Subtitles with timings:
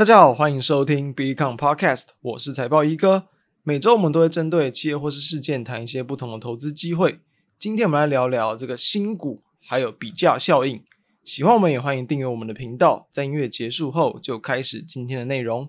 [0.00, 3.26] 大家好，欢迎收听 Beacon Podcast，我是财报一哥。
[3.62, 7.20] 每周我们都会针对企业或是事件谈一些不同的投资机会。
[7.58, 10.82] 今天我们来聊聊这个新股，还有比价效应。
[11.22, 13.08] 喜欢我们也欢迎订阅我们的频道。
[13.10, 15.68] 在音乐结束后，就开始今天的内容。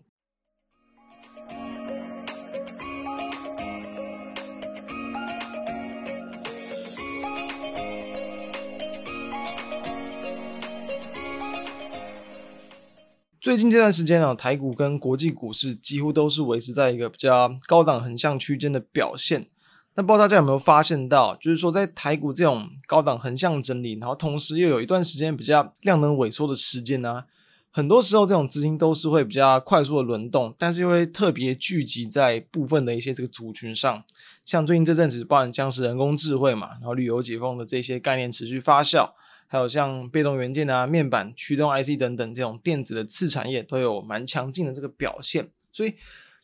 [13.41, 19.47] 最近这段时间呢，台股跟国际股市几乎都是维持在一个比较高档横向区间的表现。
[19.95, 27.23] 那不知道大家有没有发现到，就是说在台股这种高档横向整理，然后同时又有一段时间比较量能萎缩的时间呢，
[27.71, 34.03] 很多时候这种资金都是会比较快速的轮动，但是又会特别聚集在部分的一些这个族群上。
[34.45, 39.09] 像最近这阵子，包含像是人工智慧嘛，然后旅游解封的这些概念持续发酵。
[39.51, 45.93] 还有像被动元件啊、面板、驱动 IC 等等这种电子的次产业都有蛮强劲的这个表现，所以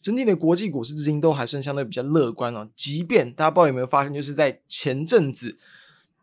[0.01, 2.67] 整体的国际股市资金都还算相对比较乐观哦。
[2.75, 5.57] 即便大家不知道有没有发现，就是在前阵子，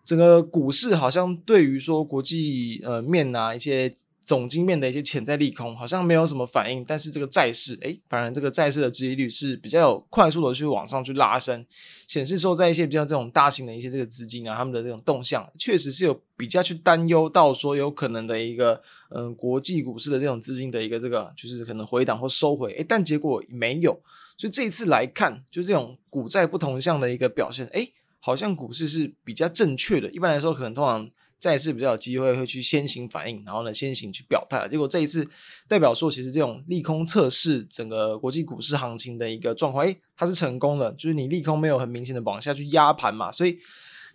[0.04, 3.94] 整个股市好像对于说国际呃面啊一些。
[4.24, 11.64] 总经面的一些潜在利空好像没有什么反应，但是这个债市，诶，反而这个债市的殖利率是比较有快速的去往上去拉升，
[12.08, 18.80] 显示说在一些比较这种大型的一些这个资金啊，他们的这种动向确实是有比较去担忧到说有可能的一个
[19.10, 24.00] 嗯国际股市的这种资金的一个这个就是可能回档或收回，诶，但结果没有，
[24.36, 31.10] 所以这一次来看，就这种股债不同向的一个表现，诶，好像股市是比较正确的，一般来说可能通常。
[31.44, 34.66] 再次比较有机会会去先行反应，然后呢先行去表态。
[34.66, 35.28] 结果这一次
[35.68, 43.58] 代表说，其实这种利空测试整个国际股市行情的一个状况，诶，它是成功的，就是你利空没有很明显的往下去压盘嘛，所以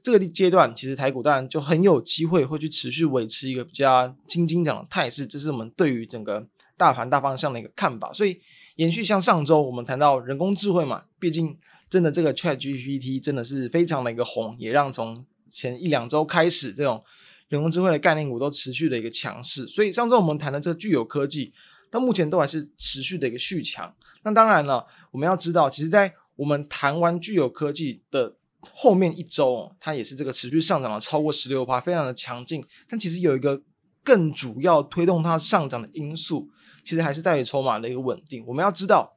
[0.02, 8.12] 这个阶段其实台股当然就很有机会会去持续维持一个比较轻轻涨的态势，这是我们对于整个大盘大方向的一个看法。
[8.12, 8.40] 所以
[8.78, 11.56] 延续像上周我们谈到人工智慧嘛，毕竟
[11.92, 17.04] 真的这个 ChatGPT 真的是非常的一个红，也让从前一两周开始，这种
[17.48, 21.52] 人工智慧的概念股都持续的一个强势，所以上周我们谈的这个聚友科技，
[21.90, 23.94] 到目前都还是持续的一个续强。
[24.24, 28.36] 那当然了，我们要知道，其实，在我们谈完聚友科技的
[28.74, 32.64] 后面一周，它也是这个持续上涨了超过十六%，非常的强劲。
[32.88, 33.62] 但其实有一个
[34.04, 36.50] 更主要推动它上涨的因素，
[36.84, 38.44] 其实还是在于筹码的一个稳定。
[38.46, 39.14] 我们要知道，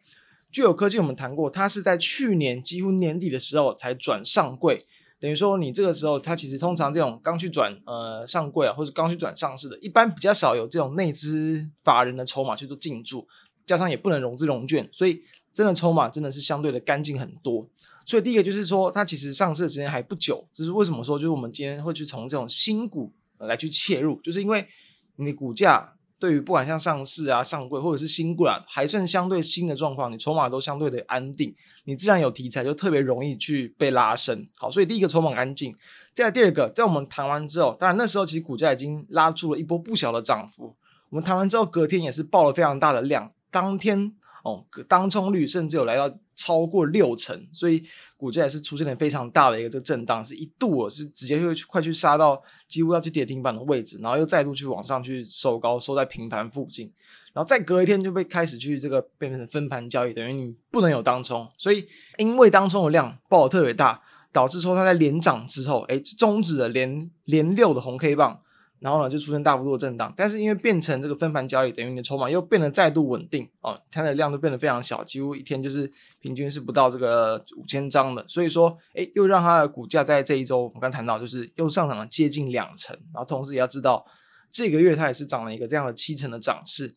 [0.50, 4.82] 聚友科技我们谈过，它是在去年几乎年底的时候才转上柜。
[5.22, 13.28] 等于说，你这个时候，它其实通常这种刚去转呃上柜啊，或者刚去转上市的，一般比较少有这种内资法人的筹码去做进驻，
[13.65, 15.22] 加上也不能融资融券，所以
[15.55, 17.65] 真的筹码真的是相对的干净很多。
[18.05, 24.66] 所以第一个就是说，它其实上市的时间还不久，这是为什么说，就是我们今天会去从这种新股来去切入，就是因为
[25.15, 25.94] 你的股价。
[26.22, 31.53] 对于不管像上市啊、上柜或者是新股啊，还算相对新的状况，你筹码都相对的安定，
[31.84, 34.47] 你自然有题材就特别容易去被拉升。
[34.55, 35.75] 好，所以第一个筹码安静。
[36.15, 40.77] 再来第二个，在我们谈完之后，当然那时候其实股价已经拉出了一波不小的涨幅。
[41.11, 44.15] 我们谈完之后，隔天也是爆了非常大的量，当天。
[44.42, 47.82] 哦，当冲率甚至有来到超过六成，所以
[48.16, 56.92] 股价也是出现了非常大的一个这个震荡，是一度是直接会快去杀到几乎要去跌停板的位置，然后又再度去往上去收高，收在平盘附近，
[57.32, 61.86] 然后再隔一天就被开始去这个变成分盘交易，等于你不能有当冲，所以
[62.19, 64.02] 因为当冲的量爆的特别大，
[64.32, 68.41] 导致说它在连涨之后，哎，终止了连连六的红 K 棒。
[68.82, 84.04] 然后呢，就出现大幅度的震荡，但是因为变成这个分盘交易，等于你的筹码又变得再度稳定哦，它的量都变得非常小，几乎一天就是平均是不到这个五千张的，所以说，哎，又让它的股价在这一周，我们刚谈到，就是又上涨了接近两成，然后同时也要知道，
[84.50, 86.93] 这个月它也是涨了一个这样的七成的涨势，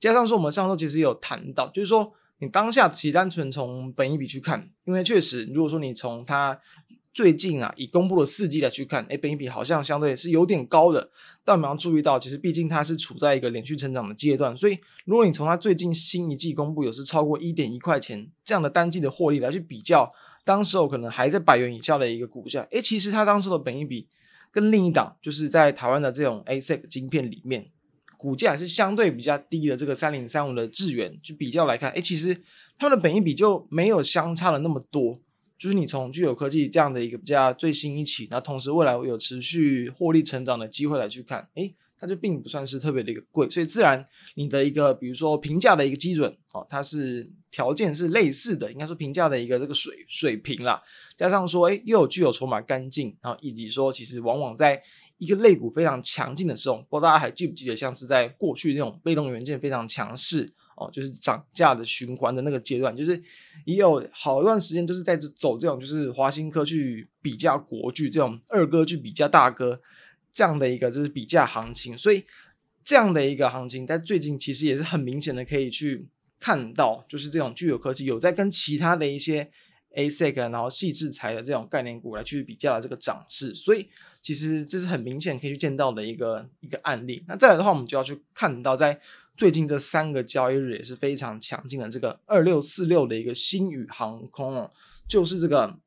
[0.00, 6.58] 加上说我们上周其实有谈到，就是说你当下其实单纯从本一笔去看，因为确实如果说你从它。
[7.18, 11.10] 最近啊，以公布的四季来去看，哎，本益比好像相对是有点高的。
[11.44, 20.12] 但我们要注意到，其实毕竟它是处在一个连续成长的阶段，所以如果你从它最近新一季公布有是超过一点一块钱这样的单季的获利来去比较，
[20.44, 24.06] 当时候可能还在百元以下的一个股价，哎，其实它当时的本益比
[24.52, 27.68] 跟另一档就是在台湾的这种 ASIC 晶片里面，
[28.16, 32.40] 股价是相对比较低的这个三零三五的智元去比较来看，哎，其实
[32.78, 35.20] 它们的本益比就没有相差了那么多。
[35.58, 44.06] 就是你从具有科技这样的一个比较最新一期，那同时未来有持续获利成长的机会来去看，诶，它就并不算是特别的一个贵，所以自然
[44.36, 50.80] 你的一个比如说评价的一个基准哦，它是条件是类似的，应该说评价的一个这个水水平啦，
[51.16, 54.80] 加上说诶又有具有筹码干净，然后以及说其实往往在
[55.18, 63.22] 一个类股非常强劲的时候，不知道大家还记不记得，像是在过去那种被动元件非常强势哦，就是涨价的循环的那个阶段，就是
[63.64, 69.80] 也有好一段时间就是在走这种就是华新科去比价国巨这种二哥去比价大哥。
[70.30, 72.22] 这样的一个就是比价行情，所以
[72.84, 76.06] 这样的一个行情在最近其实也是很明显的可以去
[76.38, 79.50] 看到，就是这种具有科技有在跟其他的一些
[79.98, 83.88] ASIC 然后细制裁的这种概念股来去比较的这个涨势，所以
[84.22, 87.24] 其实这是很明显可以去见到的一个一个案例。
[87.26, 89.00] 那再来的话，我们就要去看到在
[89.36, 94.70] 最近这三个交易日也是非常强劲的这个二六四六的一个星宇航空哦，
[95.08, 95.78] 就是这个。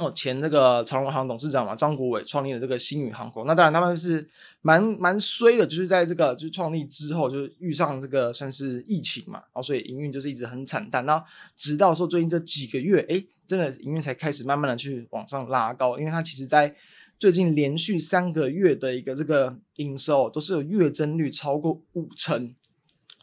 [0.00, 3.46] 哦，前那个长荣航董事长嘛，张国伟创立了这个星宇航空。
[3.46, 4.28] 那当然他们是
[4.62, 11.04] 蛮蛮衰的，就是在这个就是创立之后，就是遇上这个算是疫情嘛，然后所以营运就是一直很惨淡。
[11.04, 11.24] 然后
[11.56, 16.74] 直到说最近这几个月，哎，真的营运才开始慢慢的去往上拉高，因为它其实在
[17.18, 22.54] 最近连续三个月的一个这个营收都是有月增率超过五成，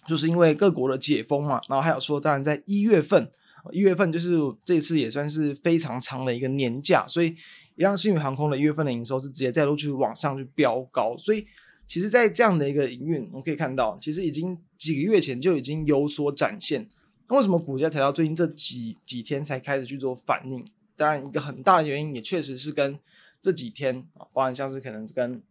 [0.08, 1.60] 就是因为各国的解封嘛。
[1.68, 3.32] 然后还有说，当然在一月份。
[3.72, 7.28] 一月份就是这次也算是非常长的一个年假，所以
[7.76, 11.16] 也让新宇航空的一月份的营收是直接再度去往上去飙高。
[11.18, 11.46] 所以
[11.86, 16.90] 其实，在这样的一个营运，我们可以看到，其实已经几个月前就已经有所展现。
[17.30, 20.66] 那为什么股价才到最近这几几天才开始去做反应？
[20.96, 23.00] 当然，一个很大的原因也确实是跟
[23.42, 25.42] 这几天啊，包含像是可能跟。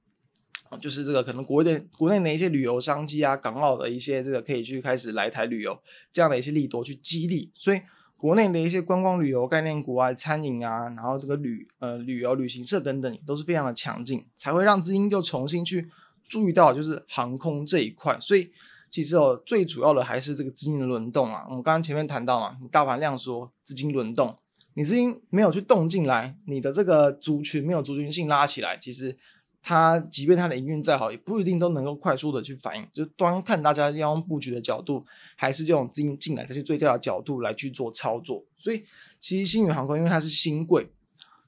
[0.80, 5.80] 就是这个可能国内国内的一些旅游商机啊，港澳的一些这个可以去开始来台旅游
[6.12, 7.80] 这样的一些利多去激励，所以
[8.16, 15.88] 国内的一些观光旅游概念股啊、餐饮啊，然后这个旅呃旅游旅行社等等都是非常的强劲，才会让资金又重新去
[16.26, 18.18] 注意到就是航空这一块。
[18.20, 18.50] 所以
[18.90, 21.44] 其实哦，最主要的还是这个资金的轮动啊。
[21.48, 24.38] 我们刚刚前面谈到嘛，你大盘量缩，资金轮动，
[24.74, 29.16] 你资金没有去动进来，你的这个族群没有族群性拉起来，其实。
[29.68, 32.88] 它即便它的营运再好，也不一定都能够快速的去反应。
[32.92, 35.04] 就端看大家要用布局的角度，
[35.34, 38.44] 还是用资金进来再去最佳的角度来去做操作。
[38.56, 38.84] 所以，
[39.18, 40.86] 其实星宇航空因为它是新贵，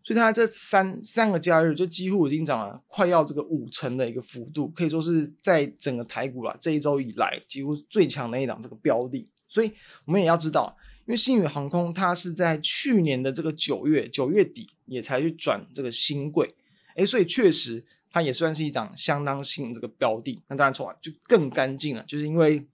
[0.03, 9.29] 所以它这三三个交易日就几乎已经涨了快要这个五成的一个幅度，可以说是在整个台股啦这一周以来几乎最强的一档这个标的。
[9.47, 9.71] 所以
[10.07, 10.77] 我们也要知道，
[11.07, 16.53] 因为星宇航空它是在去年的这个九月九月底也才去转这个新贵，
[16.97, 17.85] 诶，所以确实。
[18.11, 22.67] 它也算是一档相当新这个标的，那当然从就更干净了，就是因为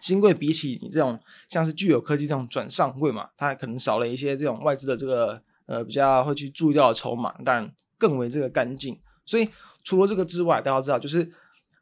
[0.00, 1.18] 新贵比起你这种
[1.48, 8.98] 像是聚友科技这种转上柜嘛，它可能少了一些这种外资的这个呃比较会去注意到的筹码，当然更为这个干净。
[9.26, 9.48] 所以
[9.82, 11.28] 除了这个之外，大家知道就是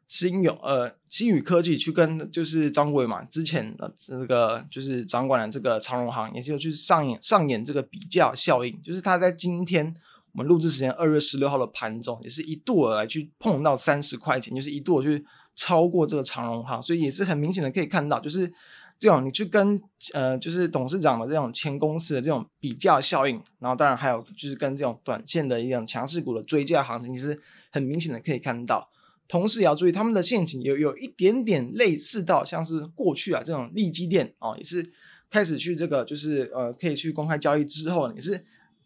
[0.07, 9.95] 新友呃新宇科技去跟就是张国伟嘛之前的这个就是掌管了这个长荣行，也是有去上演上演这个比较效应，就是他在今天。
[10.33, 15.23] 我们录制时间二月十六号的盘中，也是一度来去碰到三十块钱，就是一度去
[15.55, 18.51] 超过这个长荣航，所以也是很明显的可以看到，就是
[18.97, 19.79] 这种你去跟
[20.11, 27.39] 呃，就是董事长的这种前公司的这种比价效应，然后当然还有就是跟这种短线的一种强势股的追价行情，其实
[27.71, 28.89] 很明显的可以看到。
[29.27, 34.91] 同时也要注意，他们的陷阱有有一点点类似到像是过去啊这种利基电哦，也是
[35.29, 38.43] 开始去这个就是呃可以去公开交易之后，也是。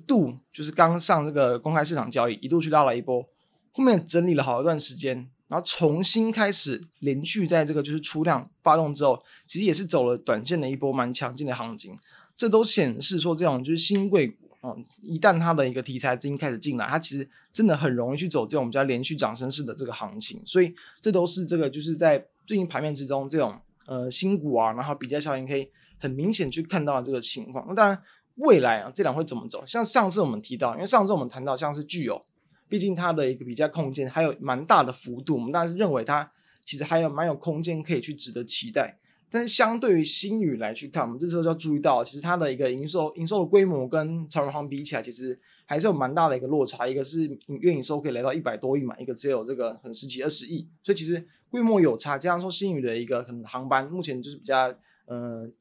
[0.08, 3.22] 度就是刚上这个公开市场交易，一度去拉了一波，
[3.74, 11.96] 后面整理了好一段时间，然后重新开始连续在这个就是出量发动之后，其实也是走了短线的一波蛮强劲的行情。
[12.36, 20.42] 这都显示说，这种就是新贵股啊，一旦它的一个题材资金开始进来，它其实真的很容易去走这种比较连续涨升式的这个行情。
[20.46, 27.66] 所以这都是这个就是在最近盘面之中这种呃新股啊，然后比较效应可以很明显去看到的这个情况。
[27.68, 28.02] 那当然。
[28.38, 29.64] 未来啊，这两会怎么走？
[29.66, 32.24] 像上次我们提到，因为上次我们谈到像是具有，
[32.70, 36.32] 毕竟它的一个比较空间还有蛮大的幅度，我们当然是认为它
[36.64, 39.00] 其实还有蛮有空间可以去值得期待。
[39.30, 46.88] 但是相对于新宇来去看，我们这时候就要注意到，其实它的一个营收营收的规模跟长荣航比起来，其实还是有蛮大的一个落差。
[46.88, 47.28] 一个是
[47.60, 52.18] 月营收可以来到一百多亿嘛，一个只有这个很十几二十亿，所以其实规模有差。
[52.18, 54.72] 加上说星宇的一个可能航班目前就是比较
[55.08, 55.52] 嗯。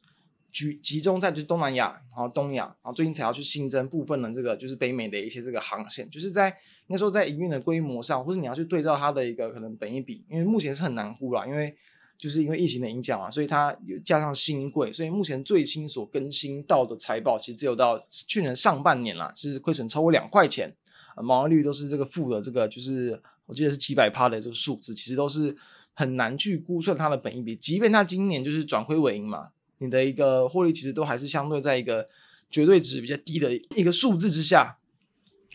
[0.56, 6.48] 集集中在就是东南亚，然后东亚，然后最近才要去新增部分的这个就是北美的一些这个航线，就是在
[6.86, 11.76] 应该说在营运的规模上，或是你要去对照它的一个可能本益比，因为目前是很难估啦，因为
[12.16, 20.74] 就是因为疫情的影响嘛，所以它有加上新贵，所以目前最新所更新到的财报，其实只有到去年上半年啦，就是亏损超过两块钱，
[21.22, 25.54] 毛利率都是这个负的这个就是我记得是几百趴的这个数字，其实都是
[25.92, 27.54] 很难去估算它的本益比。
[27.54, 32.08] 即便它今年就是转亏为盈嘛，你的一个获利其实都还是相对在一个
[32.50, 34.78] 绝对值比较低的一个数字之下，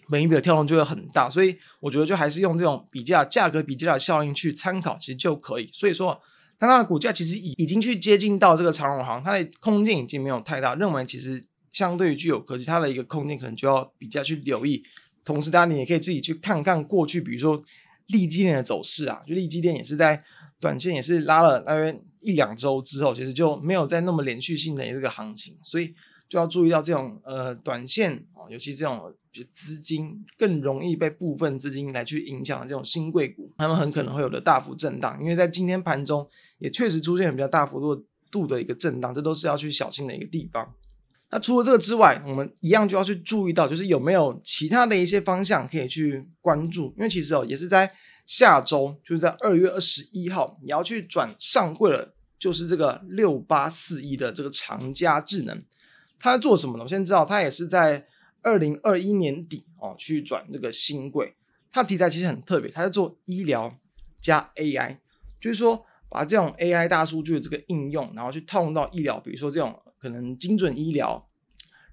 [0.07, 1.29] 每一笔的跳动就会很大。
[1.29, 5.69] 所以我觉得就还是用这种比价价格比价的效应去参考，其实就可以。
[5.73, 6.21] 所以说，
[6.57, 14.83] 当它的股价其实已已经去接近到这个长荣航，它的空间已经没有太大，认为其实相对于具有科技，它的一个空间可能就要比较去留意。
[15.23, 17.63] 同时，当然你也可以自己去看看过去，比如说。
[18.07, 20.21] 利基链的走势啊，就利基链也是在
[20.59, 25.93] 短线也是拉了大约一两周之后，其实就没有再那么连续性的这个行情，所以
[26.29, 29.13] 就要注意到这种呃短线啊，尤其这种
[29.49, 36.27] 资金更容易被部分资金来去影响的这种新贵股，他们很可能会有的大幅震荡，因为在今天盘中
[36.59, 40.73] 也确实出现比较大幅度度的一个震荡，这都是要去小心的一个地方。
[41.33, 47.89] 那除了这个之外，我们一样就要去注意到，就是有没有其他的一些方向可以去关注，因为其实哦，也是在
[48.25, 55.63] 下周，就是在二月二十一号，你要去转上柜了，就是这个六八四一的这个长佳智能，
[56.19, 56.83] 它在做什么呢？
[56.83, 58.07] 我先知道，它也是在
[58.41, 61.35] 二零二一年底哦去转这个新柜，
[61.71, 63.77] 它题材其实很特别，它在做医疗
[64.19, 64.97] 加 AI，
[65.39, 69.77] 就是说把这种 AI 大数据的这个应用，然后去套用到医疗，比如说这种。
[70.01, 71.29] 可能精准医疗，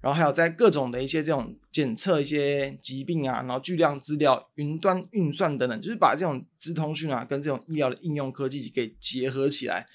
[0.01, 9.85] 然后还有在各种的一些这种检测一些疾病啊，然后巨量资料、云端运算等等，就是把这种资通讯啊跟这种医疗的应用科技给结合起来。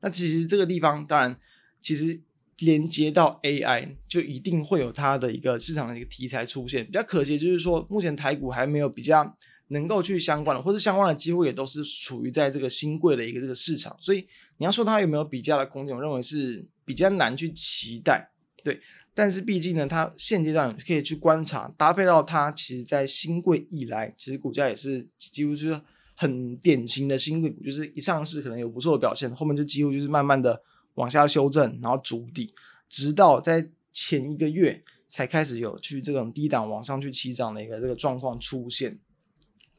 [0.00, 1.36] 那其实这个地方当然，
[1.80, 2.20] 其实
[2.58, 6.84] 连接到 AI 就一定会有它的一个市场的一个题材出现。
[6.84, 9.34] 比较可惜就是说，目前台股还没有比较
[9.68, 13.96] 能够去相关的，或者相关的几乎也都是处于在这个新贵的一个这个市场。
[13.98, 14.26] 所以
[14.58, 16.68] 你要说它有没有比较的空间，我认为是。
[16.86, 18.30] 比较难去期待，
[18.62, 18.78] 对，
[19.14, 25.80] 但是毕竟呢，它现阶段可以去观察，搭配到它，其实在新贵以来，其实股价也是几乎就是
[26.16, 30.60] 很典型的新贵股，就是一上市可能有不错的表现，后面就几乎就是慢慢的
[30.94, 32.52] 往下修正，然后筑底，
[32.88, 38.98] 直到在前一个月才开始有去这种低档往上去起涨的一个这个状况出现。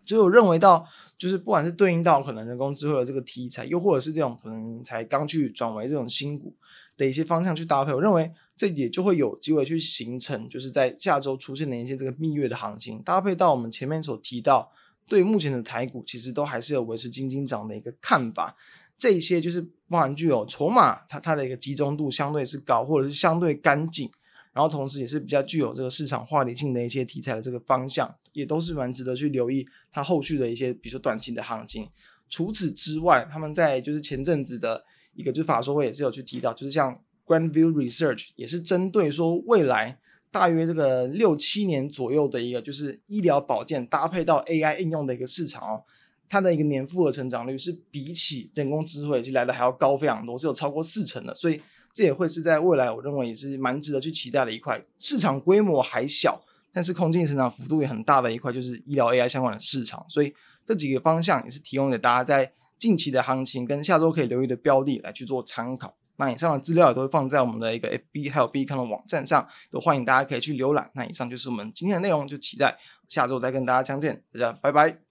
[0.06, 6.54] 就我认为到，就是不管是对应到可能人工智慧的这个题材，又或者是这种可能才刚去转为这种新股
[6.96, 14.72] 的一些方向去搭配，我认为这也就会有机会去形成，就是在下周出现的一些这个蜜月的行情，搭配到我们前面所提到，
[15.08, 18.56] 对目前的台股其实都还是有维持金金涨的一个看法，
[18.98, 24.10] 这些就是包含具有筹码，它它的一个集中度相对是高，或者是相对干净。
[24.56, 31.90] 然后同时也是比较具有这个市场话题性的一些题材的这个方向，也都是蛮值得去留意它后续的一些，比如说短期的行情。
[32.30, 34.82] 除此之外，他们在就是前阵子的
[35.14, 40.00] 一个就是法说会也是有去提到，就是像 Grandview Research 也是针对说未来
[40.32, 45.84] 大约这个六七年左右的一个就是医疗保健搭配到 AI 应用的一个市场哦，
[46.30, 51.60] 它的一个年复合成长率是比起人工智慧就来的还要高非常多，是有超过四成的，所以。
[51.96, 56.40] 这也会是在未来，我认为也是蛮值得去期待的一块市场，规模还小，
[56.74, 60.06] 但是空间成长幅度也很大的一块，就是医疗 AI 相关的市场。
[60.10, 60.34] 所以
[60.66, 65.96] 这几个方向也是提供给大家在近期的行情跟下周可以留意的标的来去做参考。
[66.18, 70.92] 那以上的资料也都会放在我们的一个 FB 还有 B 看的网站上，都欢迎大家可以去浏览。
[70.96, 75.05] 那以上就是我们今天的内容，就期待下周再跟大家相见，大家拜拜。